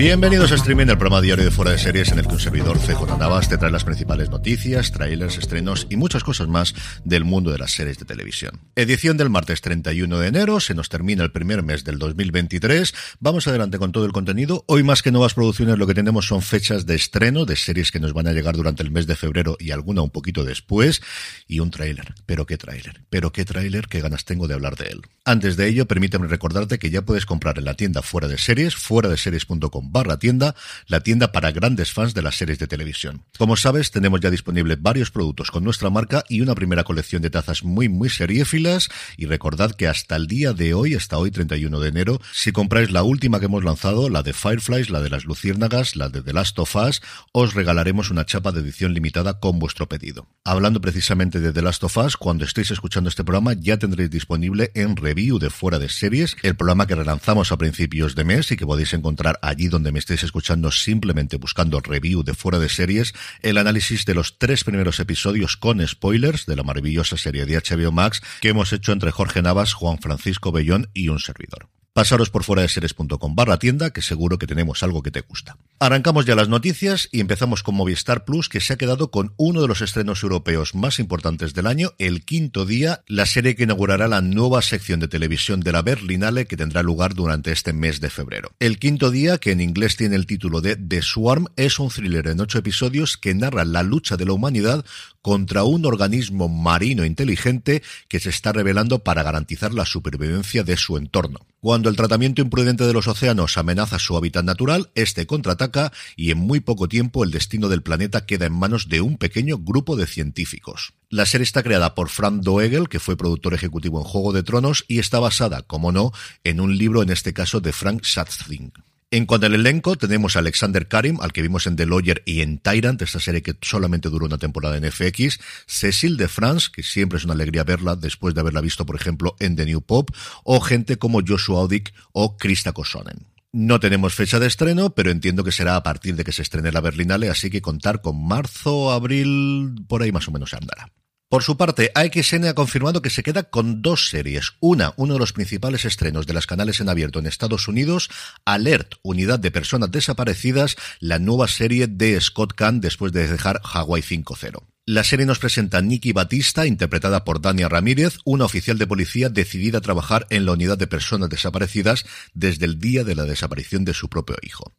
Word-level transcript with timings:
Bienvenidos 0.00 0.50
a 0.50 0.54
Streaming, 0.54 0.86
el 0.86 0.96
programa 0.96 1.20
diario 1.20 1.44
de 1.44 1.50
Fuera 1.50 1.72
de 1.72 1.78
Series 1.78 2.10
en 2.10 2.20
el 2.20 2.26
que 2.26 2.32
un 2.32 2.40
servidor 2.40 2.78
CJ 2.78 3.18
Navas 3.18 3.50
te 3.50 3.58
trae 3.58 3.70
las 3.70 3.84
principales 3.84 4.30
noticias, 4.30 4.92
trailers, 4.92 5.36
estrenos 5.36 5.86
y 5.90 5.96
muchas 5.96 6.24
cosas 6.24 6.48
más 6.48 6.74
del 7.04 7.24
mundo 7.24 7.50
de 7.50 7.58
las 7.58 7.72
series 7.72 7.98
de 7.98 8.06
televisión. 8.06 8.60
Edición 8.76 9.18
del 9.18 9.28
martes 9.28 9.60
31 9.60 10.18
de 10.18 10.26
enero, 10.26 10.58
se 10.58 10.72
nos 10.72 10.88
termina 10.88 11.22
el 11.22 11.32
primer 11.32 11.62
mes 11.62 11.84
del 11.84 11.98
2023. 11.98 12.94
Vamos 13.20 13.46
adelante 13.46 13.78
con 13.78 13.92
todo 13.92 14.06
el 14.06 14.12
contenido. 14.12 14.64
Hoy 14.68 14.82
más 14.82 15.02
que 15.02 15.12
nuevas 15.12 15.34
producciones 15.34 15.76
lo 15.76 15.86
que 15.86 15.92
tenemos 15.92 16.26
son 16.26 16.40
fechas 16.40 16.86
de 16.86 16.94
estreno 16.94 17.44
de 17.44 17.56
series 17.56 17.90
que 17.90 18.00
nos 18.00 18.14
van 18.14 18.26
a 18.26 18.32
llegar 18.32 18.56
durante 18.56 18.82
el 18.82 18.90
mes 18.90 19.06
de 19.06 19.16
febrero 19.16 19.58
y 19.60 19.70
alguna 19.70 20.00
un 20.00 20.08
poquito 20.08 20.44
después 20.44 21.02
y 21.46 21.60
un 21.60 21.70
tráiler. 21.70 22.14
Pero 22.24 22.46
qué 22.46 22.56
tráiler, 22.56 23.02
pero 23.10 23.32
qué 23.32 23.44
tráiler, 23.44 23.86
qué 23.86 24.00
ganas 24.00 24.24
tengo 24.24 24.48
de 24.48 24.54
hablar 24.54 24.76
de 24.76 24.86
él. 24.86 25.02
Antes 25.26 25.58
de 25.58 25.68
ello, 25.68 25.84
permíteme 25.84 26.26
recordarte 26.26 26.78
que 26.78 26.88
ya 26.88 27.02
puedes 27.02 27.26
comprar 27.26 27.58
en 27.58 27.66
la 27.66 27.74
tienda 27.74 28.00
Fuera 28.00 28.28
de 28.28 28.38
Series, 28.38 28.74
fuera 28.74 29.10
de 29.10 29.18
series.com 29.18 29.89
barra 29.90 30.18
tienda, 30.18 30.54
la 30.86 31.00
tienda 31.00 31.32
para 31.32 31.52
grandes 31.52 31.92
fans 31.92 32.14
de 32.14 32.22
las 32.22 32.36
series 32.36 32.58
de 32.58 32.66
televisión. 32.66 33.24
Como 33.38 33.56
sabes, 33.56 33.90
tenemos 33.90 34.20
ya 34.20 34.30
disponibles 34.30 34.80
varios 34.80 35.10
productos 35.10 35.50
con 35.50 35.64
nuestra 35.64 35.90
marca 35.90 36.24
y 36.28 36.40
una 36.40 36.54
primera 36.54 36.84
colección 36.84 37.22
de 37.22 37.30
tazas 37.30 37.64
muy, 37.64 37.88
muy 37.88 38.08
seriéfilas. 38.08 38.88
Y 39.16 39.26
recordad 39.26 39.72
que 39.72 39.88
hasta 39.88 40.16
el 40.16 40.26
día 40.26 40.52
de 40.52 40.74
hoy, 40.74 40.94
hasta 40.94 41.18
hoy 41.18 41.30
31 41.30 41.80
de 41.80 41.88
enero, 41.88 42.20
si 42.32 42.52
compráis 42.52 42.90
la 42.90 43.02
última 43.02 43.40
que 43.40 43.46
hemos 43.46 43.64
lanzado, 43.64 44.08
la 44.08 44.22
de 44.22 44.32
Fireflies, 44.32 44.90
la 44.90 45.00
de 45.00 45.10
las 45.10 45.24
Luciérnagas, 45.24 45.96
la 45.96 46.08
de 46.08 46.22
The 46.22 46.32
Last 46.32 46.58
of 46.58 46.76
Us, 46.76 47.02
os 47.32 47.54
regalaremos 47.54 48.10
una 48.10 48.26
chapa 48.26 48.52
de 48.52 48.60
edición 48.60 48.94
limitada 48.94 49.40
con 49.40 49.58
vuestro 49.58 49.88
pedido. 49.88 50.28
Hablando 50.44 50.80
precisamente 50.80 51.40
de 51.40 51.52
The 51.52 51.62
Last 51.62 51.84
of 51.84 51.96
Us, 51.96 52.16
cuando 52.16 52.44
estéis 52.44 52.70
escuchando 52.70 53.08
este 53.08 53.24
programa 53.24 53.54
ya 53.54 53.78
tendréis 53.78 54.10
disponible 54.10 54.70
en 54.74 54.96
review 54.96 55.38
de 55.38 55.50
fuera 55.50 55.78
de 55.78 55.88
series, 55.88 56.36
el 56.42 56.56
programa 56.56 56.86
que 56.86 56.94
relanzamos 56.94 57.52
a 57.52 57.58
principios 57.58 58.14
de 58.14 58.24
mes 58.24 58.52
y 58.52 58.56
que 58.56 58.66
podéis 58.66 58.92
encontrar 58.92 59.38
allí 59.42 59.68
donde 59.68 59.79
me 59.82 59.98
estéis 59.98 60.22
escuchando 60.22 60.70
simplemente 60.70 61.38
buscando 61.38 61.80
review 61.80 62.22
de 62.22 62.34
fuera 62.34 62.58
de 62.58 62.68
series, 62.68 63.14
el 63.42 63.56
análisis 63.56 64.04
de 64.04 64.14
los 64.14 64.38
tres 64.38 64.64
primeros 64.64 65.00
episodios 65.00 65.56
con 65.56 65.86
spoilers 65.86 66.46
de 66.46 66.56
la 66.56 66.62
maravillosa 66.62 67.16
serie 67.16 67.46
de 67.46 67.56
HBO 67.56 67.92
Max 67.92 68.20
que 68.40 68.50
hemos 68.50 68.72
hecho 68.72 68.92
entre 68.92 69.10
Jorge 69.10 69.42
Navas, 69.42 69.72
Juan 69.72 69.98
Francisco 69.98 70.52
Bellón 70.52 70.90
y 70.92 71.08
un 71.08 71.18
servidor. 71.18 71.68
Pasaros 71.92 72.30
por 72.30 72.44
fuera 72.44 72.62
de 72.62 72.68
series.com 72.68 73.34
barra 73.34 73.58
tienda, 73.58 73.90
que 73.90 74.00
seguro 74.00 74.38
que 74.38 74.46
tenemos 74.46 74.84
algo 74.84 75.02
que 75.02 75.10
te 75.10 75.22
gusta. 75.22 75.56
Arrancamos 75.80 76.24
ya 76.24 76.36
las 76.36 76.48
noticias 76.48 77.08
y 77.10 77.18
empezamos 77.18 77.64
con 77.64 77.74
Movistar 77.74 78.24
Plus, 78.24 78.48
que 78.48 78.60
se 78.60 78.72
ha 78.72 78.78
quedado 78.78 79.10
con 79.10 79.34
uno 79.36 79.60
de 79.60 79.66
los 79.66 79.80
estrenos 79.80 80.22
europeos 80.22 80.76
más 80.76 81.00
importantes 81.00 81.52
del 81.52 81.66
año, 81.66 81.92
el 81.98 82.24
quinto 82.24 82.64
día, 82.64 83.02
la 83.08 83.26
serie 83.26 83.56
que 83.56 83.64
inaugurará 83.64 84.06
la 84.06 84.20
nueva 84.20 84.62
sección 84.62 85.00
de 85.00 85.08
televisión 85.08 85.60
de 85.60 85.72
la 85.72 85.82
Berlinale 85.82 86.46
que 86.46 86.56
tendrá 86.56 86.84
lugar 86.84 87.14
durante 87.14 87.50
este 87.50 87.72
mes 87.72 88.00
de 88.00 88.10
febrero. 88.10 88.52
El 88.60 88.78
quinto 88.78 89.10
día, 89.10 89.38
que 89.38 89.50
en 89.50 89.60
inglés 89.60 89.96
tiene 89.96 90.14
el 90.14 90.26
título 90.26 90.60
de 90.60 90.76
The 90.76 91.02
Swarm, 91.02 91.48
es 91.56 91.80
un 91.80 91.88
thriller 91.88 92.28
en 92.28 92.40
ocho 92.40 92.58
episodios 92.58 93.16
que 93.16 93.34
narra 93.34 93.64
la 93.64 93.82
lucha 93.82 94.16
de 94.16 94.26
la 94.26 94.32
humanidad 94.32 94.84
contra 95.22 95.64
un 95.64 95.84
organismo 95.84 96.48
marino 96.48 97.04
inteligente 97.04 97.82
que 98.08 98.20
se 98.20 98.30
está 98.30 98.52
revelando 98.52 99.00
para 99.00 99.22
garantizar 99.24 99.74
la 99.74 99.84
supervivencia 99.84 100.62
de 100.62 100.76
su 100.76 100.96
entorno. 100.96 101.40
Cuando 101.60 101.90
el 101.90 101.96
tratamiento 101.96 102.40
imprudente 102.40 102.86
de 102.86 102.94
los 102.94 103.06
océanos 103.06 103.58
amenaza 103.58 103.98
su 103.98 104.16
hábitat 104.16 104.44
natural, 104.46 104.90
este 104.94 105.26
contraataca 105.26 105.92
y 106.16 106.30
en 106.30 106.38
muy 106.38 106.60
poco 106.60 106.88
tiempo 106.88 107.22
el 107.22 107.30
destino 107.30 107.68
del 107.68 107.82
planeta 107.82 108.24
queda 108.24 108.46
en 108.46 108.54
manos 108.54 108.88
de 108.88 109.02
un 109.02 109.18
pequeño 109.18 109.58
grupo 109.58 109.94
de 109.94 110.06
científicos. 110.06 110.94
La 111.10 111.26
serie 111.26 111.42
está 111.42 111.62
creada 111.62 111.94
por 111.94 112.08
Frank 112.08 112.42
Doegel, 112.42 112.88
que 112.88 112.98
fue 112.98 113.18
productor 113.18 113.52
ejecutivo 113.52 113.98
en 113.98 114.04
Juego 114.04 114.32
de 114.32 114.42
Tronos, 114.42 114.86
y 114.88 115.00
está 115.00 115.18
basada, 115.18 115.60
como 115.60 115.92
no, 115.92 116.12
en 116.44 116.60
un 116.60 116.78
libro, 116.78 117.02
en 117.02 117.10
este 117.10 117.34
caso, 117.34 117.60
de 117.60 117.74
Frank 117.74 118.04
Satzing. 118.04 118.72
En 119.12 119.26
cuanto 119.26 119.46
al 119.46 119.56
elenco, 119.56 119.96
tenemos 119.96 120.36
a 120.36 120.38
Alexander 120.38 120.86
Karim, 120.86 121.18
al 121.20 121.32
que 121.32 121.42
vimos 121.42 121.66
en 121.66 121.74
The 121.74 121.84
Lawyer 121.84 122.22
y 122.26 122.42
en 122.42 122.58
Tyrant, 122.58 123.02
esta 123.02 123.18
serie 123.18 123.42
que 123.42 123.56
solamente 123.60 124.08
duró 124.08 124.24
una 124.24 124.38
temporada 124.38 124.76
en 124.76 124.88
FX, 124.88 125.40
Cecil 125.66 126.16
de 126.16 126.28
France, 126.28 126.68
que 126.72 126.84
siempre 126.84 127.18
es 127.18 127.24
una 127.24 127.34
alegría 127.34 127.64
verla 127.64 127.96
después 127.96 128.36
de 128.36 128.40
haberla 128.42 128.60
visto, 128.60 128.86
por 128.86 128.94
ejemplo, 128.94 129.34
en 129.40 129.56
The 129.56 129.66
New 129.66 129.82
Pop, 129.82 130.10
o 130.44 130.60
gente 130.60 130.96
como 130.96 131.22
Joshua 131.26 131.62
Audic 131.62 131.92
o 132.12 132.36
Krista 132.36 132.70
Kosonen. 132.70 133.26
No 133.52 133.80
tenemos 133.80 134.14
fecha 134.14 134.38
de 134.38 134.46
estreno, 134.46 134.94
pero 134.94 135.10
entiendo 135.10 135.42
que 135.42 135.50
será 135.50 135.74
a 135.74 135.82
partir 135.82 136.14
de 136.14 136.22
que 136.22 136.30
se 136.30 136.42
estrene 136.42 136.70
la 136.70 136.80
Berlinale, 136.80 137.30
así 137.30 137.50
que 137.50 137.60
contar 137.60 138.02
con 138.02 138.24
marzo, 138.24 138.92
abril, 138.92 139.74
por 139.88 140.04
ahí 140.04 140.12
más 140.12 140.28
o 140.28 140.30
menos 140.30 140.50
se 140.50 140.56
andará. 140.56 140.92
Por 141.30 141.44
su 141.44 141.56
parte, 141.56 141.92
AXN 141.94 142.46
ha 142.46 142.54
confirmado 142.54 143.02
que 143.02 143.08
se 143.08 143.22
queda 143.22 143.44
con 143.44 143.82
dos 143.82 144.08
series. 144.08 144.54
Una, 144.58 144.94
uno 144.96 145.12
de 145.12 145.20
los 145.20 145.32
principales 145.32 145.84
estrenos 145.84 146.26
de 146.26 146.34
las 146.34 146.48
canales 146.48 146.80
en 146.80 146.88
abierto 146.88 147.20
en 147.20 147.26
Estados 147.26 147.68
Unidos, 147.68 148.10
Alert, 148.44 148.96
Unidad 149.02 149.38
de 149.38 149.52
Personas 149.52 149.92
Desaparecidas, 149.92 150.74
la 150.98 151.20
nueva 151.20 151.46
serie 151.46 151.86
de 151.86 152.20
Scott 152.20 152.54
Kahn 152.54 152.80
después 152.80 153.12
de 153.12 153.28
dejar 153.28 153.60
Hawaii 153.62 154.02
5.0. 154.02 154.60
La 154.86 155.04
serie 155.04 155.24
nos 155.24 155.38
presenta 155.38 155.78
a 155.78 155.82
Nikki 155.82 156.10
Batista, 156.10 156.66
interpretada 156.66 157.22
por 157.22 157.40
Dania 157.40 157.68
Ramírez, 157.68 158.18
una 158.24 158.44
oficial 158.44 158.76
de 158.76 158.88
policía 158.88 159.28
decidida 159.28 159.78
a 159.78 159.82
trabajar 159.82 160.26
en 160.30 160.46
la 160.46 160.52
unidad 160.52 160.78
de 160.78 160.88
personas 160.88 161.28
desaparecidas 161.28 162.06
desde 162.34 162.66
el 162.66 162.80
día 162.80 163.04
de 163.04 163.14
la 163.14 163.22
desaparición 163.22 163.84
de 163.84 163.94
su 163.94 164.08
propio 164.08 164.34
hijo. 164.42 164.74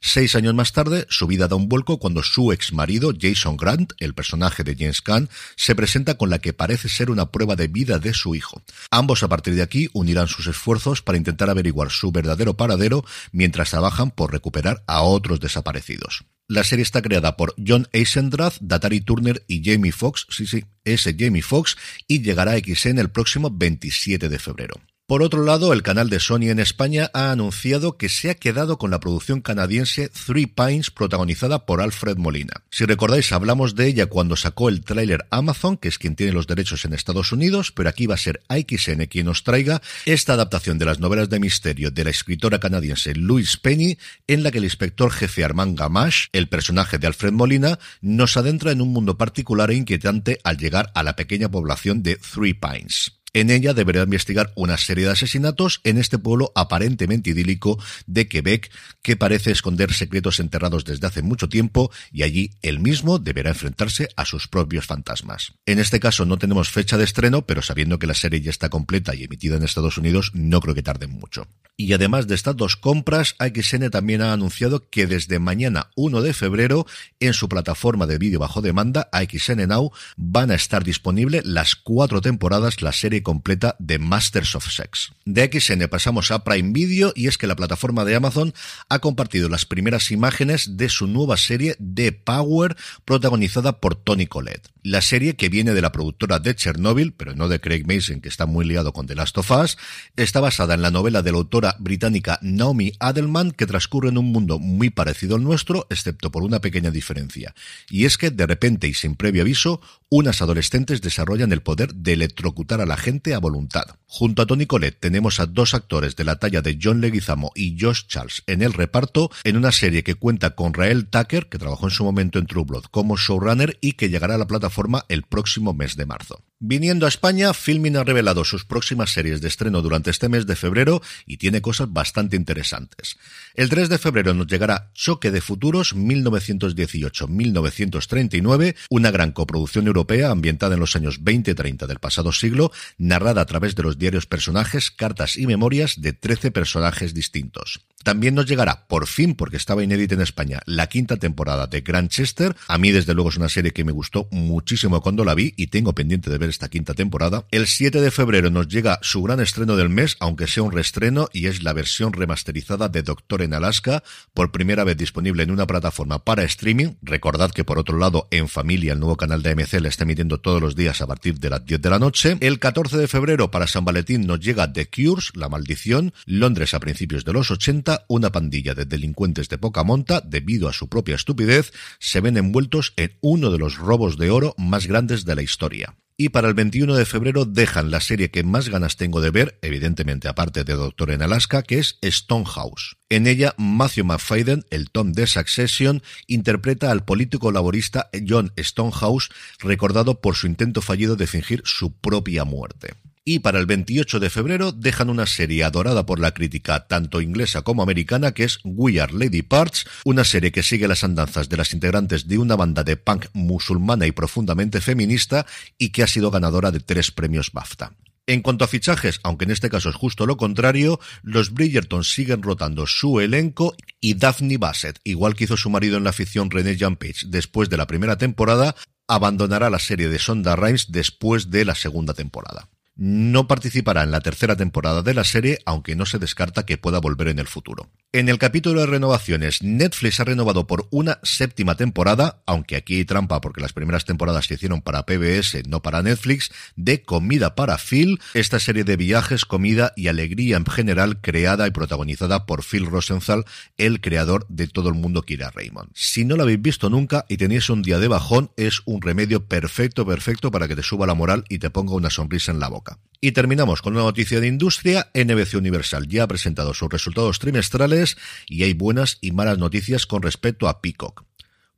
Seis 0.00 0.34
años 0.36 0.54
más 0.54 0.72
tarde, 0.72 1.06
su 1.08 1.26
vida 1.26 1.48
da 1.48 1.56
un 1.56 1.68
vuelco 1.68 1.98
cuando 1.98 2.22
su 2.22 2.52
ex 2.52 2.72
marido, 2.72 3.12
Jason 3.18 3.56
Grant, 3.56 3.92
el 3.98 4.14
personaje 4.14 4.64
de 4.64 4.76
James 4.76 5.02
Caan, 5.02 5.28
se 5.56 5.74
presenta 5.74 6.16
con 6.16 6.30
la 6.30 6.38
que 6.38 6.52
parece 6.52 6.88
ser 6.88 7.10
una 7.10 7.30
prueba 7.30 7.56
de 7.56 7.68
vida 7.68 7.98
de 7.98 8.14
su 8.14 8.34
hijo. 8.34 8.62
Ambos 8.90 9.22
a 9.22 9.28
partir 9.28 9.54
de 9.54 9.62
aquí 9.62 9.88
unirán 9.92 10.28
sus 10.28 10.46
esfuerzos 10.46 11.02
para 11.02 11.18
intentar 11.18 11.50
averiguar 11.50 11.90
su 11.90 12.12
verdadero 12.12 12.56
paradero 12.56 13.04
mientras 13.32 13.70
trabajan 13.70 14.10
por 14.10 14.32
recuperar 14.32 14.82
a 14.86 15.02
otros 15.02 15.40
desaparecidos. 15.40 16.24
La 16.48 16.62
serie 16.62 16.84
está 16.84 17.02
creada 17.02 17.36
por 17.36 17.54
John 17.64 17.88
Eisendrath, 17.92 18.58
Datari 18.60 19.00
Turner 19.00 19.44
y 19.48 19.64
Jamie 19.64 19.90
Foxx, 19.90 20.26
sí, 20.30 20.46
sí, 20.46 20.64
ese 20.84 21.16
Jamie 21.18 21.42
Foxx, 21.42 21.76
y 22.06 22.22
llegará 22.22 22.52
a 22.52 22.58
XN 22.58 23.00
el 23.00 23.10
próximo 23.10 23.50
27 23.50 24.28
de 24.28 24.38
febrero. 24.38 24.80
Por 25.08 25.22
otro 25.22 25.44
lado, 25.44 25.72
el 25.72 25.84
canal 25.84 26.10
de 26.10 26.18
Sony 26.18 26.50
en 26.50 26.58
España 26.58 27.12
ha 27.14 27.30
anunciado 27.30 27.96
que 27.96 28.08
se 28.08 28.28
ha 28.28 28.34
quedado 28.34 28.76
con 28.76 28.90
la 28.90 28.98
producción 28.98 29.40
canadiense 29.40 30.08
Three 30.08 30.48
Pines 30.48 30.90
protagonizada 30.90 31.64
por 31.64 31.80
Alfred 31.80 32.16
Molina. 32.16 32.64
Si 32.72 32.86
recordáis, 32.86 33.30
hablamos 33.30 33.76
de 33.76 33.86
ella 33.86 34.06
cuando 34.06 34.34
sacó 34.34 34.68
el 34.68 34.82
tráiler 34.82 35.24
Amazon, 35.30 35.76
que 35.76 35.86
es 35.86 35.98
quien 35.98 36.16
tiene 36.16 36.32
los 36.32 36.48
derechos 36.48 36.84
en 36.84 36.92
Estados 36.92 37.30
Unidos, 37.30 37.70
pero 37.70 37.88
aquí 37.88 38.06
va 38.06 38.14
a 38.14 38.18
ser 38.18 38.42
AXN 38.48 39.06
quien 39.06 39.26
nos 39.26 39.44
traiga 39.44 39.80
esta 40.06 40.32
adaptación 40.32 40.76
de 40.76 40.86
las 40.86 40.98
novelas 40.98 41.30
de 41.30 41.38
misterio 41.38 41.92
de 41.92 42.02
la 42.02 42.10
escritora 42.10 42.58
canadiense 42.58 43.14
Louise 43.14 43.58
Penny, 43.62 43.98
en 44.26 44.42
la 44.42 44.50
que 44.50 44.58
el 44.58 44.64
inspector 44.64 45.12
jefe 45.12 45.44
Armand 45.44 45.78
Gamache, 45.78 46.30
el 46.32 46.48
personaje 46.48 46.98
de 46.98 47.06
Alfred 47.06 47.30
Molina, 47.30 47.78
nos 48.00 48.36
adentra 48.36 48.72
en 48.72 48.80
un 48.80 48.92
mundo 48.92 49.16
particular 49.16 49.70
e 49.70 49.76
inquietante 49.76 50.40
al 50.42 50.56
llegar 50.56 50.90
a 50.96 51.04
la 51.04 51.14
pequeña 51.14 51.48
población 51.48 52.02
de 52.02 52.16
Three 52.16 52.54
Pines. 52.54 53.12
En 53.36 53.50
ella 53.50 53.74
deberá 53.74 54.02
investigar 54.02 54.50
una 54.54 54.78
serie 54.78 55.04
de 55.04 55.10
asesinatos 55.10 55.82
en 55.84 55.98
este 55.98 56.16
pueblo 56.16 56.52
aparentemente 56.54 57.28
idílico 57.28 57.78
de 58.06 58.28
Quebec 58.28 58.72
que 59.02 59.14
parece 59.16 59.50
esconder 59.50 59.92
secretos 59.92 60.40
enterrados 60.40 60.86
desde 60.86 61.06
hace 61.06 61.20
mucho 61.20 61.46
tiempo 61.46 61.90
y 62.10 62.22
allí 62.22 62.52
él 62.62 62.80
mismo 62.80 63.18
deberá 63.18 63.50
enfrentarse 63.50 64.08
a 64.16 64.24
sus 64.24 64.48
propios 64.48 64.86
fantasmas. 64.86 65.52
En 65.66 65.80
este 65.80 66.00
caso 66.00 66.24
no 66.24 66.38
tenemos 66.38 66.70
fecha 66.70 66.96
de 66.96 67.04
estreno, 67.04 67.44
pero 67.44 67.60
sabiendo 67.60 67.98
que 67.98 68.06
la 68.06 68.14
serie 68.14 68.40
ya 68.40 68.48
está 68.48 68.70
completa 68.70 69.14
y 69.14 69.24
emitida 69.24 69.56
en 69.56 69.64
Estados 69.64 69.98
Unidos, 69.98 70.30
no 70.32 70.62
creo 70.62 70.74
que 70.74 70.82
tarden 70.82 71.10
mucho. 71.10 71.46
Y 71.78 71.92
además 71.92 72.26
de 72.26 72.34
estas 72.34 72.56
dos 72.56 72.76
compras, 72.76 73.34
AXN 73.38 73.90
también 73.90 74.22
ha 74.22 74.32
anunciado 74.32 74.88
que 74.88 75.06
desde 75.06 75.38
mañana 75.38 75.90
1 75.94 76.22
de 76.22 76.32
febrero 76.32 76.86
en 77.20 77.34
su 77.34 77.50
plataforma 77.50 78.06
de 78.06 78.16
vídeo 78.16 78.38
bajo 78.38 78.62
demanda, 78.62 79.10
AXN 79.12 79.68
Now, 79.68 79.92
van 80.16 80.50
a 80.50 80.54
estar 80.54 80.84
disponibles 80.84 81.44
las 81.44 81.74
cuatro 81.74 82.22
temporadas, 82.22 82.80
la 82.80 82.92
serie 82.92 83.22
completa 83.26 83.74
de 83.80 83.98
Masters 83.98 84.54
of 84.54 84.70
Sex. 84.70 85.10
De 85.24 85.50
XN 85.52 85.88
pasamos 85.88 86.30
a 86.30 86.44
Prime 86.44 86.70
Video 86.70 87.12
y 87.16 87.26
es 87.26 87.38
que 87.38 87.48
la 87.48 87.56
plataforma 87.56 88.04
de 88.04 88.14
Amazon 88.14 88.54
ha 88.88 89.00
compartido 89.00 89.48
las 89.48 89.66
primeras 89.66 90.12
imágenes 90.12 90.76
de 90.76 90.88
su 90.88 91.08
nueva 91.08 91.36
serie 91.36 91.76
The 91.80 92.12
Power 92.12 92.76
protagonizada 93.04 93.80
por 93.80 93.96
Tony 93.96 94.28
Collette. 94.28 94.68
La 94.84 95.00
serie 95.00 95.34
que 95.34 95.48
viene 95.48 95.74
de 95.74 95.80
la 95.82 95.90
productora 95.90 96.38
de 96.38 96.54
Chernobyl, 96.54 97.14
pero 97.14 97.34
no 97.34 97.48
de 97.48 97.58
Craig 97.58 97.82
Mason 97.84 98.20
que 98.20 98.28
está 98.28 98.46
muy 98.46 98.64
liado 98.64 98.92
con 98.92 99.08
The 99.08 99.16
Last 99.16 99.36
of 99.38 99.50
Us, 99.50 99.76
está 100.14 100.38
basada 100.38 100.74
en 100.74 100.82
la 100.82 100.92
novela 100.92 101.22
de 101.22 101.32
la 101.32 101.38
autora 101.38 101.74
británica 101.80 102.38
Naomi 102.42 102.92
Adelman 103.00 103.50
que 103.50 103.66
transcurre 103.66 104.10
en 104.10 104.18
un 104.18 104.30
mundo 104.30 104.60
muy 104.60 104.90
parecido 104.90 105.34
al 105.34 105.42
nuestro, 105.42 105.88
excepto 105.90 106.30
por 106.30 106.44
una 106.44 106.60
pequeña 106.60 106.92
diferencia. 106.92 107.56
Y 107.90 108.04
es 108.04 108.18
que 108.18 108.30
de 108.30 108.46
repente 108.46 108.86
y 108.86 108.94
sin 108.94 109.16
previo 109.16 109.42
aviso, 109.42 109.80
unas 110.08 110.40
adolescentes 110.40 111.00
desarrollan 111.00 111.50
el 111.50 111.62
poder 111.62 111.92
de 111.92 112.12
electrocutar 112.12 112.80
a 112.80 112.86
la 112.86 112.96
gente 113.10 113.32
a 113.32 113.38
voluntad. 113.38 113.86
Junto 114.18 114.40
a 114.40 114.46
Tony 114.46 114.64
Collette 114.64 114.98
tenemos 114.98 115.40
a 115.40 115.46
dos 115.46 115.74
actores 115.74 116.16
de 116.16 116.24
la 116.24 116.36
talla 116.36 116.62
de 116.62 116.78
John 116.82 117.02
Leguizamo 117.02 117.52
y 117.54 117.76
Josh 117.78 118.06
Charles 118.06 118.42
en 118.46 118.62
el 118.62 118.72
reparto 118.72 119.30
en 119.44 119.58
una 119.58 119.72
serie 119.72 120.04
que 120.04 120.14
cuenta 120.14 120.54
con 120.54 120.72
Rael 120.72 121.08
Tucker, 121.08 121.50
que 121.50 121.58
trabajó 121.58 121.88
en 121.88 121.90
su 121.90 122.02
momento 122.02 122.38
en 122.38 122.46
True 122.46 122.64
Blood 122.64 122.84
como 122.84 123.18
showrunner 123.18 123.76
y 123.82 123.92
que 123.92 124.08
llegará 124.08 124.36
a 124.36 124.38
la 124.38 124.46
plataforma 124.46 125.04
el 125.10 125.24
próximo 125.24 125.74
mes 125.74 125.96
de 125.96 126.06
marzo. 126.06 126.42
Viniendo 126.58 127.04
a 127.04 127.10
España, 127.10 127.52
Filmin 127.52 127.98
ha 127.98 128.04
revelado 128.04 128.42
sus 128.42 128.64
próximas 128.64 129.12
series 129.12 129.42
de 129.42 129.48
estreno 129.48 129.82
durante 129.82 130.10
este 130.10 130.30
mes 130.30 130.46
de 130.46 130.56
febrero 130.56 131.02
y 131.26 131.36
tiene 131.36 131.60
cosas 131.60 131.92
bastante 131.92 132.34
interesantes. 132.34 133.18
El 133.54 133.68
3 133.68 133.90
de 133.90 133.98
febrero 133.98 134.32
nos 134.32 134.46
llegará 134.46 134.90
Choque 134.94 135.30
de 135.30 135.42
Futuros 135.42 135.94
1918-1939, 135.94 138.74
una 138.88 139.10
gran 139.10 139.32
coproducción 139.32 139.86
europea 139.86 140.30
ambientada 140.30 140.72
en 140.72 140.80
los 140.80 140.96
años 140.96 141.22
20 141.22 141.50
y 141.50 141.54
30 141.54 141.86
del 141.86 141.98
pasado 141.98 142.32
siglo, 142.32 142.72
narrada 142.96 143.42
a 143.42 143.46
través 143.46 143.74
de 143.74 143.82
los 143.82 143.98
personajes, 144.26 144.92
cartas 144.92 145.36
y 145.36 145.46
memorias 145.46 146.00
de 146.00 146.12
13 146.12 146.52
personajes 146.52 147.12
distintos. 147.12 147.80
También 148.06 148.36
nos 148.36 148.46
llegará, 148.46 148.86
por 148.86 149.08
fin, 149.08 149.34
porque 149.34 149.56
estaba 149.56 149.82
inédita 149.82 150.14
en 150.14 150.20
España, 150.20 150.60
la 150.64 150.86
quinta 150.86 151.16
temporada 151.16 151.66
de 151.66 151.80
Grantchester. 151.80 152.54
A 152.68 152.78
mí, 152.78 152.92
desde 152.92 153.14
luego, 153.14 153.30
es 153.30 153.36
una 153.36 153.48
serie 153.48 153.72
que 153.72 153.82
me 153.82 153.90
gustó 153.90 154.28
muchísimo 154.30 155.00
cuando 155.00 155.24
la 155.24 155.34
vi 155.34 155.54
y 155.56 155.66
tengo 155.66 155.92
pendiente 155.92 156.30
de 156.30 156.38
ver 156.38 156.48
esta 156.48 156.68
quinta 156.68 156.94
temporada. 156.94 157.46
El 157.50 157.66
7 157.66 158.00
de 158.00 158.12
febrero 158.12 158.48
nos 158.48 158.68
llega 158.68 159.00
su 159.02 159.24
gran 159.24 159.40
estreno 159.40 159.74
del 159.74 159.88
mes, 159.88 160.16
aunque 160.20 160.46
sea 160.46 160.62
un 160.62 160.70
reestreno, 160.70 161.28
y 161.32 161.46
es 161.46 161.64
la 161.64 161.72
versión 161.72 162.12
remasterizada 162.12 162.88
de 162.88 163.02
Doctor 163.02 163.42
en 163.42 163.54
Alaska, 163.54 164.04
por 164.34 164.52
primera 164.52 164.84
vez 164.84 164.96
disponible 164.96 165.42
en 165.42 165.50
una 165.50 165.66
plataforma 165.66 166.22
para 166.22 166.44
streaming. 166.44 166.94
Recordad 167.02 167.50
que, 167.50 167.64
por 167.64 167.80
otro 167.80 167.98
lado, 167.98 168.28
en 168.30 168.46
familia, 168.48 168.92
el 168.92 169.00
nuevo 169.00 169.16
canal 169.16 169.42
de 169.42 169.50
AMC 169.50 169.80
la 169.80 169.88
está 169.88 170.04
emitiendo 170.04 170.38
todos 170.38 170.62
los 170.62 170.76
días 170.76 171.00
a 171.00 171.08
partir 171.08 171.40
de 171.40 171.50
las 171.50 171.64
10 171.64 171.82
de 171.82 171.90
la 171.90 171.98
noche. 171.98 172.36
El 172.38 172.60
14 172.60 172.98
de 172.98 173.08
febrero, 173.08 173.50
para 173.50 173.66
San 173.66 173.84
Valentín, 173.86 174.26
nos 174.26 174.40
llega 174.40 174.70
The 174.70 174.90
Cures, 174.90 175.32
La 175.34 175.48
Maldición, 175.48 176.12
Londres 176.26 176.74
a 176.74 176.80
principios 176.80 177.24
de 177.24 177.32
los 177.32 177.50
80, 177.50 178.04
una 178.08 178.30
pandilla 178.30 178.74
de 178.74 178.84
delincuentes 178.84 179.48
de 179.48 179.56
poca 179.56 179.82
monta, 179.82 180.20
debido 180.20 180.68
a 180.68 180.74
su 180.74 180.90
propia 180.90 181.14
estupidez, 181.14 181.72
se 181.98 182.20
ven 182.20 182.36
envueltos 182.36 182.92
en 182.96 183.16
uno 183.22 183.50
de 183.50 183.58
los 183.58 183.78
robos 183.78 184.18
de 184.18 184.30
oro 184.30 184.54
más 184.58 184.86
grandes 184.86 185.24
de 185.24 185.34
la 185.34 185.42
historia. 185.42 185.96
Y 186.18 186.30
para 186.30 186.48
el 186.48 186.54
21 186.54 186.94
de 186.94 187.04
febrero 187.04 187.44
dejan 187.44 187.90
la 187.90 188.00
serie 188.00 188.30
que 188.30 188.42
más 188.42 188.70
ganas 188.70 188.96
tengo 188.96 189.20
de 189.20 189.30
ver, 189.30 189.58
evidentemente 189.60 190.28
aparte 190.28 190.64
de 190.64 190.72
Doctor 190.72 191.10
en 191.10 191.20
Alaska, 191.20 191.62
que 191.62 191.78
es 191.78 191.98
Stonehouse. 192.02 192.96
En 193.10 193.26
ella, 193.26 193.54
Matthew 193.58 194.06
McFadden, 194.06 194.64
el 194.70 194.90
Tom 194.90 195.12
de 195.12 195.26
Succession, 195.26 196.02
interpreta 196.26 196.90
al 196.90 197.04
político 197.04 197.52
laborista 197.52 198.08
John 198.26 198.52
Stonehouse, 198.56 199.28
recordado 199.58 200.20
por 200.22 200.36
su 200.36 200.46
intento 200.46 200.80
fallido 200.80 201.16
de 201.16 201.26
fingir 201.26 201.60
su 201.64 201.92
propia 201.92 202.44
muerte 202.44 202.94
y 203.28 203.40
para 203.40 203.58
el 203.58 203.66
28 203.66 204.20
de 204.20 204.30
febrero 204.30 204.70
dejan 204.70 205.10
una 205.10 205.26
serie 205.26 205.64
adorada 205.64 206.06
por 206.06 206.20
la 206.20 206.32
crítica 206.32 206.86
tanto 206.86 207.20
inglesa 207.20 207.62
como 207.62 207.82
americana 207.82 208.30
que 208.30 208.44
es 208.44 208.60
We 208.62 209.00
Are 209.00 209.12
Lady 209.12 209.42
Parts, 209.42 209.84
una 210.04 210.22
serie 210.22 210.52
que 210.52 210.62
sigue 210.62 210.86
las 210.86 211.02
andanzas 211.02 211.48
de 211.48 211.56
las 211.56 211.74
integrantes 211.74 212.28
de 212.28 212.38
una 212.38 212.54
banda 212.54 212.84
de 212.84 212.96
punk 212.96 213.26
musulmana 213.32 214.06
y 214.06 214.12
profundamente 214.12 214.80
feminista 214.80 215.44
y 215.76 215.88
que 215.90 216.04
ha 216.04 216.06
sido 216.06 216.30
ganadora 216.30 216.70
de 216.70 216.78
tres 216.78 217.10
premios 217.10 217.50
BAFTA. 217.52 217.94
En 218.28 218.42
cuanto 218.42 218.64
a 218.64 218.68
fichajes, 218.68 219.18
aunque 219.24 219.44
en 219.44 219.50
este 219.50 219.70
caso 219.70 219.88
es 219.88 219.96
justo 219.96 220.24
lo 220.24 220.36
contrario, 220.36 221.00
los 221.22 221.52
Bridgerton 221.52 222.04
siguen 222.04 222.42
rotando 222.42 222.86
su 222.86 223.18
elenco 223.18 223.74
y 224.00 224.14
Daphne 224.14 224.58
Bassett, 224.58 225.00
igual 225.02 225.34
que 225.34 225.44
hizo 225.44 225.56
su 225.56 225.68
marido 225.68 225.96
en 225.96 226.04
la 226.04 226.12
ficción 226.12 226.48
René 226.48 226.76
Jean 226.76 226.94
Page 226.94 227.26
después 227.26 227.70
de 227.70 227.76
la 227.76 227.88
primera 227.88 228.18
temporada, 228.18 228.76
abandonará 229.08 229.68
la 229.68 229.80
serie 229.80 230.08
de 230.08 230.20
Sonda 230.20 230.54
Rhimes 230.54 230.92
después 230.92 231.50
de 231.50 231.64
la 231.64 231.74
segunda 231.74 232.14
temporada 232.14 232.68
no 232.96 233.46
participará 233.46 234.02
en 234.02 234.10
la 234.10 234.20
tercera 234.20 234.56
temporada 234.56 235.02
de 235.02 235.14
la 235.14 235.24
serie, 235.24 235.58
aunque 235.66 235.94
no 235.96 236.06
se 236.06 236.18
descarta 236.18 236.64
que 236.64 236.78
pueda 236.78 236.98
volver 236.98 237.28
en 237.28 237.38
el 237.38 237.46
futuro. 237.46 237.90
En 238.16 238.30
el 238.30 238.38
capítulo 238.38 238.80
de 238.80 238.86
renovaciones, 238.86 239.62
Netflix 239.62 240.20
ha 240.20 240.24
renovado 240.24 240.66
por 240.66 240.88
una 240.90 241.18
séptima 241.22 241.74
temporada, 241.74 242.40
aunque 242.46 242.76
aquí 242.76 242.94
hay 242.94 243.04
trampa 243.04 243.42
porque 243.42 243.60
las 243.60 243.74
primeras 243.74 244.06
temporadas 244.06 244.46
se 244.46 244.54
hicieron 244.54 244.80
para 244.80 245.04
PBS, 245.04 245.68
no 245.68 245.82
para 245.82 246.02
Netflix, 246.02 246.50
de 246.76 247.02
Comida 247.02 247.54
para 247.54 247.76
Phil, 247.76 248.18
esta 248.32 248.58
serie 248.58 248.84
de 248.84 248.96
viajes, 248.96 249.44
comida 249.44 249.92
y 249.96 250.08
alegría 250.08 250.56
en 250.56 250.64
general 250.64 251.20
creada 251.20 251.66
y 251.66 251.72
protagonizada 251.72 252.46
por 252.46 252.64
Phil 252.64 252.86
Rosenthal, 252.86 253.44
el 253.76 254.00
creador 254.00 254.46
de 254.48 254.66
Todo 254.66 254.88
el 254.88 254.94
mundo 254.94 255.20
quiere 255.20 255.44
a 255.44 255.50
Raymond. 255.50 255.90
Si 255.92 256.24
no 256.24 256.38
la 256.38 256.44
habéis 256.44 256.62
visto 256.62 256.88
nunca 256.88 257.26
y 257.28 257.36
tenéis 257.36 257.68
un 257.68 257.82
día 257.82 257.98
de 257.98 258.08
bajón, 258.08 258.50
es 258.56 258.80
un 258.86 259.02
remedio 259.02 259.44
perfecto, 259.44 260.06
perfecto 260.06 260.50
para 260.50 260.68
que 260.68 260.76
te 260.76 260.82
suba 260.82 261.06
la 261.06 261.12
moral 261.12 261.44
y 261.50 261.58
te 261.58 261.68
ponga 261.68 261.92
una 261.92 262.08
sonrisa 262.08 262.50
en 262.50 262.60
la 262.60 262.68
boca. 262.68 262.98
Y 263.20 263.32
terminamos 263.32 263.82
con 263.82 263.94
una 263.94 264.04
noticia 264.04 264.40
de 264.40 264.46
industria. 264.46 265.10
NBC 265.14 265.54
Universal 265.54 266.06
ya 266.08 266.24
ha 266.24 266.28
presentado 266.28 266.74
sus 266.74 266.88
resultados 266.88 267.38
trimestrales 267.38 268.16
y 268.46 268.62
hay 268.62 268.74
buenas 268.74 269.18
y 269.20 269.32
malas 269.32 269.58
noticias 269.58 270.06
con 270.06 270.22
respecto 270.22 270.68
a 270.68 270.80
Peacock. 270.80 271.24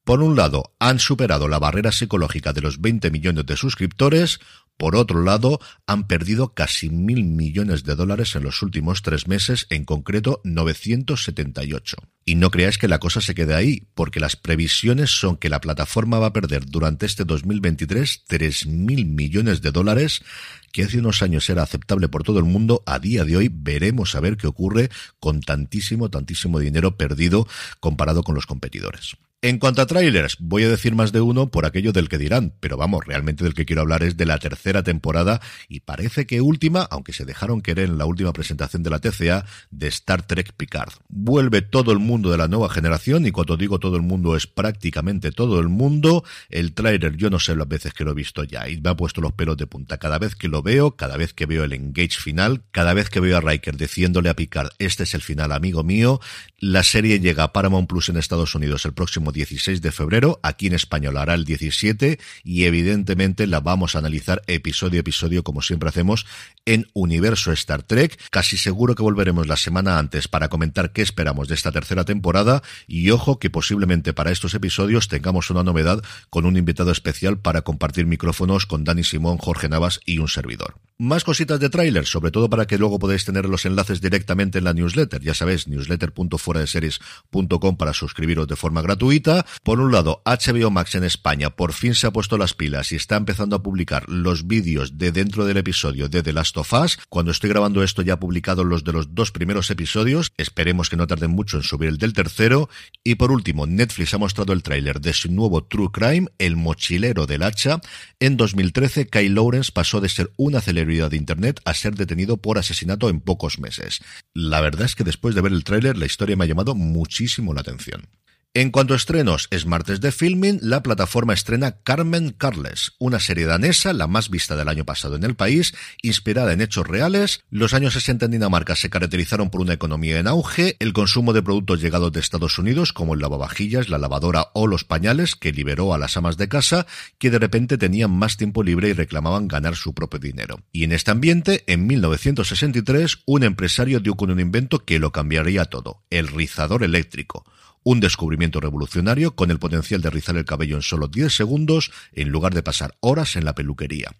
Por 0.05 0.23
un 0.23 0.37
lado, 0.37 0.75
han 0.79 1.01
superado 1.01 1.49
la 1.49 1.59
barrera 1.59 1.93
psicológica 1.93 2.55
de 2.55 2.63
los 2.63 2.81
20 2.81 3.11
millones 3.11 3.45
de 3.45 3.57
suscriptores, 3.57 4.41
por 4.79 4.95
otro 4.95 5.25
lado, 5.25 5.59
han 5.89 6.07
perdido 6.07 6.55
casi 6.55 6.89
mil 6.89 7.25
millones 7.25 7.83
de 7.83 7.97
dólares 7.97 8.37
en 8.37 8.45
los 8.45 8.63
últimos 8.63 9.03
tres 9.03 9.27
meses, 9.27 9.67
en 9.71 9.85
concreto 9.85 10.41
978. 10.45 11.97
Y 12.25 12.37
no 12.37 12.53
creáis 12.53 12.79
que 12.79 12.87
la 12.87 13.01
cosa 13.01 13.21
se 13.21 13.35
quede 13.35 13.57
ahí, 13.57 13.89
porque 13.97 14.21
las 14.21 14.37
previsiones 14.37 15.11
son 15.11 15.37
que 15.37 15.49
la 15.49 15.61
plataforma 15.61 16.21
va 16.21 16.29
a 16.29 16.33
perder 16.33 16.65
durante 16.65 17.07
este 17.07 17.25
2023 17.25 18.23
tres 18.29 18.67
mil 18.67 19.05
millones 19.05 19.63
de 19.63 19.73
dólares, 19.73 20.23
que 20.71 20.85
hace 20.85 21.01
unos 21.01 21.23
años 21.23 21.51
era 21.51 21.65
aceptable 21.65 22.09
por 22.09 22.23
todo 22.23 22.39
el 22.39 22.45
mundo, 22.45 22.85
a 22.87 23.01
día 23.01 23.25
de 23.25 23.37
hoy 23.37 23.51
veremos 23.53 24.15
a 24.15 24.21
ver 24.21 24.37
qué 24.37 24.47
ocurre 24.47 24.91
con 25.19 25.41
tantísimo, 25.41 26.09
tantísimo 26.09 26.61
dinero 26.61 26.97
perdido 26.97 27.49
comparado 27.81 28.23
con 28.23 28.37
los 28.37 28.47
competidores. 28.47 29.17
En 29.41 29.61
cuanto 29.61 29.83
a 29.83 29.87
trailers, 29.87 30.37
voy 30.41 30.65
a 30.65 30.69
decir 30.69 30.97
más 30.97 31.13
de 31.13 31.21
uno 31.21 31.49
por 31.49 31.65
aquello 31.65 31.93
del 31.93 32.09
que 32.09 32.19
dirán, 32.19 32.55
pero 32.59 32.77
vamos, 32.77 33.07
realmente 33.07 33.45
del 33.45 33.55
que 33.55 33.65
quiero 33.65 33.83
hablar 33.83 34.03
es 34.03 34.17
de 34.17 34.27
la 34.27 34.41
tercera 34.41 34.83
temporada 34.83 35.41
y 35.69 35.79
parece 35.79 36.27
que 36.27 36.41
última, 36.41 36.83
aunque 36.91 37.13
se 37.13 37.25
dejaron 37.25 37.61
querer 37.61 37.85
en 37.85 37.99
la 37.99 38.05
última 38.05 38.33
presentación 38.33 38.83
de 38.83 38.91
la 38.91 38.99
TCA, 38.99 39.47
de 39.71 39.87
Star 39.87 40.27
Trek 40.27 40.55
Picard. 40.55 40.93
Vuelve 41.09 41.63
todo 41.63 41.93
el 41.93 42.01
mundo 42.01 42.33
de 42.33 42.37
la 42.37 42.49
nueva 42.49 42.69
generación 42.69 43.27
y 43.27 43.31
cuando 43.31 43.57
digo 43.57 43.79
todo 43.79 43.95
el 43.95 44.03
mundo 44.03 44.35
es 44.35 44.49
prácticamente 44.49 45.31
todo 45.31 45.61
el 45.61 45.69
mundo. 45.69 46.25
El 46.51 46.75
trailer 46.75 47.17
yo 47.17 47.31
no 47.31 47.39
sé 47.39 47.55
las 47.55 47.69
veces 47.69 47.95
que 47.95 48.03
lo 48.03 48.11
he 48.11 48.15
visto 48.15 48.43
ya 48.43 48.69
y 48.69 48.81
me 48.81 48.91
ha 48.91 48.97
puesto 48.97 49.21
los 49.21 49.35
pelos 49.35 49.57
de 49.57 49.69
punta. 49.69 49.99
Cada 49.99 50.19
vez 50.19 50.35
que 50.35 50.49
lo 50.49 50.65
veo, 50.65 50.97
cada 50.97 51.17
vez 51.17 51.33
que 51.33 51.47
veo 51.47 51.63
el 51.63 51.75
engage 51.75 52.19
final, 52.19 52.65
cada 52.73 52.93
vez 52.93 53.09
que 53.09 53.21
veo 53.21 53.37
a 53.37 53.41
Riker 53.41 53.77
diciéndole 53.77 54.31
a 54.31 54.35
Picard, 54.35 54.71
este 54.81 55.05
es 55.05 55.15
el 55.15 55.23
final 55.23 55.53
amigo 55.53 55.85
mío, 55.85 56.21
la 56.59 56.83
serie 56.83 57.21
llega 57.21 57.45
a 57.45 57.53
Paramount 57.53 57.89
Plus 57.89 58.09
en 58.09 58.17
Estados 58.17 58.57
Unidos 58.57 58.85
el 58.85 58.95
próximo 58.95 59.28
16 59.33 59.83
de 59.83 59.93
febrero, 59.93 60.41
aquí 60.43 60.67
en 60.67 60.75
español 60.75 61.17
hará 61.17 61.35
el 61.35 61.45
17 61.45 62.19
y 62.45 62.65
evidentemente 62.65 63.47
la 63.47 63.61
vamos 63.61 63.95
a 63.95 63.99
analizar 63.99 64.43
episodio 64.47 64.99
a 64.99 65.01
episodio 65.01 65.43
como 65.43 65.63
siempre 65.63 65.89
hacemos 65.89 66.27
en 66.65 66.87
Universo 66.93 67.53
Star 67.53 67.83
Trek. 67.83 68.19
Casi 68.31 68.57
seguro 68.57 68.95
que 68.95 69.03
volveremos 69.03 69.47
la 69.47 69.57
semana 69.57 69.99
antes 69.99 70.29
para 70.29 70.49
comentar 70.49 70.93
qué 70.93 71.03
esperamos 71.03 71.49
de 71.49 71.55
esta 71.55 71.73
tercera 71.73 72.05
temporada 72.05 72.63
y 72.87 73.11
ojo 73.11 73.39
que 73.39 73.51
posiblemente 73.51 74.13
para 74.13 74.31
estos 74.31 74.55
episodios 74.55 75.09
tengamos 75.09 75.51
una 75.51 75.63
novedad 75.63 76.03
con 76.31 76.47
un 76.47 76.57
invitado 76.57 76.91
especial 76.91 77.39
para 77.39 77.63
compartir 77.63 78.07
micrófonos 78.07 78.67
con 78.67 78.85
Dani 78.85 79.05
Simón, 79.05 79.39
Jorge 79.39 79.69
Navas 79.69 80.01
y 80.05 80.19
un 80.19 80.29
servidor. 80.29 80.77
Más 81.01 81.23
cositas 81.23 81.61
de 81.61 81.71
tráiler, 81.71 82.07
sobre 82.07 82.33
todo 82.33 82.51
para 82.51 82.67
que 82.67 82.77
luego 82.77 82.99
podáis 82.99 83.25
tener 83.25 83.45
los 83.45 83.65
enlaces 83.65 84.01
directamente 84.01 84.59
en 84.59 84.65
la 84.65 84.75
newsletter. 84.75 85.23
Ya 85.23 85.33
sabéis, 85.33 85.69
newsletter.fueradeseries.com 85.69 87.77
para 87.77 87.93
suscribiros 87.93 88.49
de 88.49 88.57
forma 88.57 88.83
gratuita. 88.83 89.18
Por 89.63 89.81
un 89.81 89.93
lado, 89.93 90.23
HBO 90.25 90.71
Max 90.71 90.95
en 90.95 91.05
España 91.05 91.51
por 91.51 91.73
fin 91.73 91.95
se 91.95 92.07
ha 92.07 92.13
puesto 92.13 92.39
las 92.39 92.55
pilas 92.55 92.93
y 92.93 92.97
está 92.97 93.17
empezando 93.17 93.57
a 93.57 93.63
publicar 93.63 94.09
los 94.09 94.47
vídeos 94.47 94.99
de 94.99 95.13
dentro 95.13 95.45
del 95.45 95.57
episodio 95.57 96.09
de 96.09 96.23
The 96.23 96.33
Last 96.33 96.57
of 96.57 96.73
Us. 96.73 96.99
Cuando 97.09 97.33
estoy 97.33 97.51
grabando 97.51 97.83
esto 97.83 98.03
ya 98.03 98.15
ha 98.15 98.21
publicado 98.21 98.65
los 98.65 98.85
de 98.85 98.93
los 98.93 99.15
dos 99.15 99.33
primeros 99.33 99.71
episodios. 99.71 100.33
Esperemos 100.37 100.89
que 100.89 100.97
no 100.97 101.07
tarden 101.07 101.31
mucho 101.31 101.57
en 101.57 101.63
subir 101.63 101.89
el 101.89 101.99
del 101.99 102.13
tercero. 102.13 102.69
Y 103.03 103.17
por 103.17 103.33
último, 103.33 103.67
Netflix 103.67 104.15
ha 104.15 104.19
mostrado 104.19 104.53
el 104.53 104.63
tráiler 104.63 105.01
de 105.01 105.13
su 105.13 105.33
nuevo 105.33 105.65
True 105.65 105.89
Crime, 105.93 106.29
El 106.39 106.57
mochilero 106.57 107.27
del 107.27 107.43
hacha. 107.43 107.81
En 108.21 108.37
2013, 108.37 109.09
Kyle 109.09 109.35
Lawrence 109.35 109.73
pasó 109.73 110.01
de 110.01 110.09
ser 110.09 110.33
una 110.37 110.61
celebridad 110.61 111.11
de 111.11 111.17
Internet 111.17 111.61
a 111.65 111.75
ser 111.75 111.95
detenido 111.95 112.37
por 112.37 112.59
asesinato 112.59 113.09
en 113.09 113.21
pocos 113.21 113.59
meses. 113.59 114.01
La 114.35 114.61
verdad 114.61 114.87
es 114.87 114.95
que 114.95 115.05
después 115.05 115.35
de 115.35 115.41
ver 115.41 115.53
el 115.53 115.65
tráiler 115.65 115.97
la 115.97 116.07
historia 116.07 116.37
me 116.37 116.45
ha 116.45 116.49
llamado 116.49 116.75
muchísimo 116.75 117.55
la 117.55 117.61
atención. 117.61 118.09
En 118.55 118.71
cuanto 118.71 118.95
a 118.95 118.97
estrenos, 118.97 119.47
es 119.51 119.67
martes 119.67 120.01
de 120.01 120.11
filming, 120.11 120.59
la 120.63 120.83
plataforma 120.83 121.35
estrena 121.35 121.77
Carmen 121.83 122.31
Carles, 122.31 122.93
una 122.99 123.21
serie 123.21 123.45
danesa, 123.45 123.93
la 123.93 124.07
más 124.07 124.31
vista 124.31 124.57
del 124.57 124.69
año 124.69 124.87
pasado 124.87 125.17
en 125.17 125.25
el 125.25 125.37
país, 125.37 125.75
inspirada 126.03 126.55
en 126.55 126.63
hechos 126.63 126.87
reales. 126.87 127.45
Los 127.51 127.75
años 127.75 127.93
60 127.93 128.25
en 128.25 128.31
Dinamarca 128.31 128.75
se 128.75 128.89
caracterizaron 128.89 129.51
por 129.51 129.61
una 129.61 129.75
economía 129.75 130.19
en 130.19 130.27
auge, 130.27 130.77
el 130.81 130.95
consumo 130.95 131.35
de 131.35 131.43
productos 131.43 131.83
llegados 131.83 132.11
de 132.11 132.21
Estados 132.21 132.59
Unidos, 132.59 132.95
como 132.95 133.13
el 133.13 133.21
lavavajillas, 133.21 133.91
la 133.91 133.99
lavadora 133.99 134.49
o 134.55 134.67
los 134.67 134.83
pañales, 134.83 135.37
que 135.37 135.53
liberó 135.53 135.93
a 135.93 135.99
las 135.99 136.17
amas 136.17 136.39
de 136.39 136.49
casa, 136.49 136.87
que 137.19 137.31
de 137.31 137.39
repente 137.39 137.77
tenían 137.77 138.11
más 138.11 138.39
tiempo 138.39 138.63
libre 138.63 138.89
y 138.89 138.95
reclamaban 138.95 139.47
ganar 139.47 139.77
su 139.77 139.93
propio 139.93 140.21
dinero. 140.21 140.63
Y 140.73 140.85
en 140.85 140.93
este 140.93 141.11
ambiente, 141.11 141.65
en 141.67 141.87
1963, 141.87 143.19
un 143.27 143.45
empresario 143.45 144.01
dio 144.01 144.15
con 144.15 144.31
un 144.31 144.41
invento 144.41 144.87
que 144.87 144.99
lo 144.99 145.13
cambiaría 145.13 145.67
todo, 145.67 146.03
el 146.09 146.29
rizador 146.29 146.83
eléctrico 146.83 147.45
un 147.89 148.01
descubrimiento 148.01 148.61
revolucionario 148.61 149.35
con 149.35 149.51
el 149.51 149.59
potencial 149.59 150.03
de 150.03 150.11
rizar 150.11 150.37
el 150.37 150.45
cabello 150.45 150.77
en 150.77 150.83
solo 150.83 151.09
10 151.09 151.35
segundos 151.35 151.91
en 152.13 152.29
lugar 152.29 152.53
de 152.53 152.63
pasar 152.63 152.99
horas 153.01 153.35
en 153.35 153.47
la 153.47 153.55
peluquería. 153.55 154.15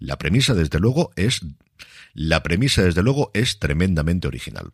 La 0.00 0.18
premisa, 0.18 0.54
desde 0.54 0.80
luego, 0.80 1.12
es 1.14 1.40
la 2.14 2.42
premisa, 2.42 2.82
desde 2.82 3.04
luego, 3.04 3.30
es 3.32 3.60
tremendamente 3.60 4.26
original. 4.26 4.72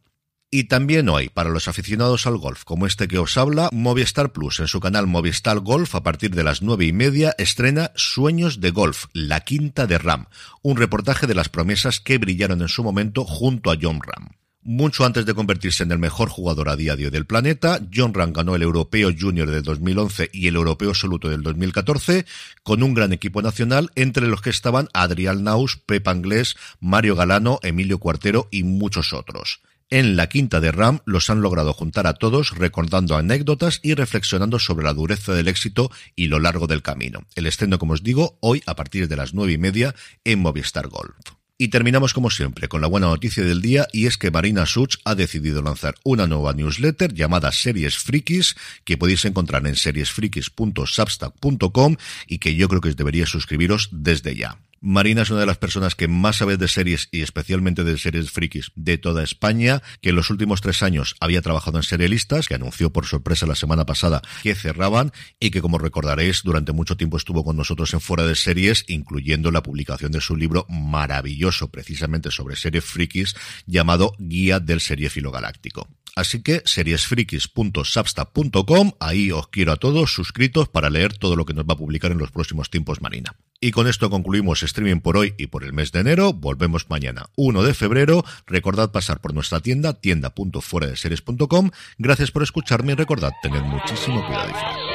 Y 0.51 0.65
también 0.65 1.11
hoy, 1.11 1.29
para 1.29 1.51
los 1.51 1.69
aficionados 1.69 2.27
al 2.27 2.39
golf, 2.39 2.65
como 2.65 2.87
este 2.87 3.07
que 3.07 3.19
os 3.19 3.37
habla, 3.37 3.69
Movistar 3.71 4.33
Plus, 4.33 4.61
en 4.61 4.67
su 4.67 4.81
canal 4.81 5.07
Movistar 5.07 5.59
Golf, 5.59 5.95
a 5.95 6.03
partir 6.03 6.31
de 6.31 6.43
las 6.43 6.63
nueve 6.63 6.87
y 6.87 6.95
media, 6.95 7.35
estrena 7.37 7.93
Sueños 7.97 8.63
de 8.63 8.71
Golf, 8.71 9.09
la 9.13 9.41
quinta 9.41 9.87
de 9.87 9.99
Ram, 9.99 10.25
un 10.63 10.79
reportaje 10.79 11.27
de 11.27 11.35
las 11.35 11.51
promesas 11.51 12.01
que 12.01 12.17
brillaron 12.17 12.63
en 12.63 12.69
su 12.69 12.83
momento 12.83 13.27
junto 13.27 13.71
a 13.71 13.77
John 13.79 14.01
Ram. 14.01 14.38
Mucho 14.71 15.07
antes 15.07 15.25
de 15.25 15.33
convertirse 15.33 15.83
en 15.83 15.93
el 15.93 15.99
mejor 15.99 16.29
jugador 16.29 16.69
a 16.69 16.77
diario 16.77 17.11
del 17.11 17.25
planeta, 17.25 17.81
John 17.91 18.13
Ram 18.13 18.35
ganó 18.35 18.55
el 18.55 18.61
Europeo 18.61 19.11
Junior 19.19 19.51
de 19.51 19.63
2011 19.63 20.29
y 20.31 20.47
el 20.47 20.57
Europeo 20.57 20.91
Absoluto 20.91 21.31
del 21.31 21.43
2014 21.43 22.27
con 22.65 22.83
un 22.83 22.93
gran 22.93 23.15
equipo 23.15 23.41
nacional 23.41 23.91
entre 23.95 24.27
los 24.27 24.43
que 24.43 24.51
estaban 24.51 24.91
Adrián 24.93 25.43
Naus, 25.43 25.79
Pep 25.87 26.07
Anglés, 26.07 26.55
Mario 26.81 27.17
Galano, 27.17 27.61
Emilio 27.63 27.97
Cuartero 27.99 28.47
y 28.51 28.63
muchos 28.63 29.15
otros. 29.15 29.63
En 29.89 30.17
la 30.17 30.29
quinta 30.29 30.61
de 30.61 30.71
Ram 30.71 30.99
los 31.07 31.31
han 31.31 31.41
logrado 31.41 31.73
juntar 31.73 32.07
a 32.07 32.13
todos 32.13 32.51
recordando 32.51 33.17
anécdotas 33.17 33.81
y 33.83 33.95
reflexionando 33.95 34.59
sobre 34.59 34.85
la 34.85 34.93
dureza 34.93 35.33
del 35.33 35.49
éxito 35.49 35.91
y 36.15 36.27
lo 36.27 36.41
largo 36.41 36.67
del 36.67 36.83
camino. 36.83 37.23
El 37.37 37.47
estreno, 37.47 37.79
como 37.79 37.95
os 37.95 38.03
digo, 38.03 38.37
hoy 38.41 38.63
a 38.67 38.77
partir 38.77 39.09
de 39.09 39.17
las 39.17 39.33
nueve 39.33 39.53
y 39.53 39.59
media 39.59 39.95
en 40.25 40.41
Movistar 40.41 40.89
Golf. 40.89 41.38
Y 41.61 41.69
terminamos 41.69 42.15
como 42.15 42.31
siempre 42.31 42.69
con 42.69 42.81
la 42.81 42.87
buena 42.87 43.09
noticia 43.09 43.43
del 43.43 43.61
día 43.61 43.89
y 43.93 44.07
es 44.07 44.17
que 44.17 44.31
Marina 44.31 44.65
Such 44.65 44.99
ha 45.05 45.17
decidido 45.17 45.61
lanzar 45.61 45.97
una 46.05 46.29
nueva 46.29 46.53
newsletter 46.53 47.13
llamada 47.13 47.51
Series 47.51 47.99
Frikis 47.99 48.55
que 48.85 48.97
podéis 48.97 49.25
encontrar 49.25 49.67
en 49.67 49.75
seriesfrikis.substack.com 49.75 51.97
y 52.29 52.39
que 52.39 52.55
yo 52.55 52.69
creo 52.69 52.81
que 52.81 52.95
deberíais 52.95 53.31
suscribiros 53.31 53.89
desde 53.91 54.37
ya. 54.37 54.57
Marina 54.81 55.23
es 55.23 55.31
una 55.31 55.41
de 55.41 55.47
las 55.47 55.59
personas 55.59 55.95
que 55.95 56.07
más 56.07 56.37
sabe 56.37 56.57
de 56.57 56.69
series 56.69 57.09
y 57.11 57.23
especialmente 57.23 57.83
de 57.83 57.99
series 57.99 58.31
frikis 58.31 58.71
de 58.77 58.97
toda 58.97 59.25
España, 59.25 59.83
que 60.01 60.11
en 60.11 60.17
los 60.17 60.31
últimos 60.31 60.61
tres 60.61 60.83
años 60.83 61.17
había 61.21 61.43
trabajado 61.43 61.79
en 61.79 61.83
serialistas, 61.83 62.47
que 62.47 62.55
anunció 62.55 62.93
por 62.93 63.07
sorpresa 63.07 63.47
la 63.47 63.57
semana 63.57 63.87
pasada 63.87 64.23
que 64.43 64.55
cerraban 64.55 65.13
y 65.41 65.51
que 65.51 65.61
como 65.61 65.79
recordaréis 65.79 66.43
durante 66.45 66.73
mucho 66.73 66.97
tiempo 66.97 67.17
estuvo 67.17 67.45
con 67.45 67.57
nosotros 67.57 67.93
en 67.93 68.01
Fuera 68.01 68.25
de 68.25 68.37
Series, 68.37 68.85
incluyendo 68.89 69.51
la 69.51 69.63
publicación 69.63 70.13
de 70.13 70.21
su 70.21 70.37
libro 70.37 70.65
maravilloso 70.69 71.71
precisamente 71.71 72.31
sobre 72.31 72.57
series 72.57 72.85
frikis 72.85 73.35
llamado 73.67 74.15
Guía 74.19 74.61
del 74.61 74.81
Seriefilo 74.81 75.33
Galáctico. 75.33 75.89
Así 76.19 76.43
que 76.43 76.63
seriesfrikis.substack.com, 76.65 78.93
ahí 78.99 79.31
os 79.31 79.47
quiero 79.47 79.71
a 79.71 79.77
todos 79.77 80.13
suscritos 80.13 80.69
para 80.69 80.91
leer 80.91 81.17
todo 81.17 81.37
lo 81.37 81.47
que 81.47 81.55
nos 81.55 81.65
va 81.65 81.75
a 81.75 81.77
publicar 81.77 82.11
en 82.11 82.19
los 82.19 82.33
próximos 82.33 82.71
tiempos 82.71 83.01
Marina. 83.01 83.37
Y 83.61 83.71
con 83.71 83.87
esto 83.87 84.11
concluimos 84.11 84.65
streaming 84.65 84.99
por 84.99 85.17
hoy 85.17 85.35
y 85.39 85.47
por 85.47 85.63
el 85.63 85.73
mes 85.73 85.93
de 85.93 86.01
enero. 86.01 86.33
Volvemos 86.33 86.91
mañana, 86.91 87.27
1 87.37 87.63
de 87.63 87.73
febrero. 87.73 88.25
Recordad 88.49 88.91
pasar 88.91 89.21
por 89.21 89.33
nuestra 89.33 89.61
tienda, 89.61 89.95
tienda.fueradeseries.com. 89.95 91.71
Gracias 91.99 92.33
por 92.33 92.43
escucharme 92.43 92.95
y 92.95 92.97
recordad 92.97 93.31
tener 93.41 93.63
muchísimo 93.63 94.27
cuidado 94.27 94.51
y 94.51 94.88